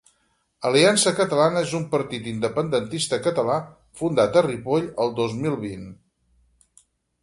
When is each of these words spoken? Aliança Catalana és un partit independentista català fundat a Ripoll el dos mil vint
Aliança 0.69 1.11
Catalana 1.19 1.61
és 1.67 1.75
un 1.81 1.85
partit 1.91 2.31
independentista 2.33 3.21
català 3.29 3.61
fundat 4.03 4.43
a 4.43 4.47
Ripoll 4.51 4.93
el 5.07 5.17
dos 5.23 5.41
mil 5.47 5.65
vint 5.71 5.91